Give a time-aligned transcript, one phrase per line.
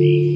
[0.00, 0.29] me.